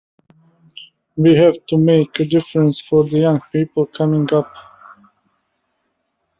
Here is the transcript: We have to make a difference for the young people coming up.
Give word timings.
We 1.15 1.35
have 1.37 1.63
to 1.67 1.77
make 1.77 2.19
a 2.19 2.25
difference 2.25 2.81
for 2.81 3.03
the 3.03 3.19
young 3.19 3.41
people 3.53 3.85
coming 3.85 4.27
up. 4.33 4.51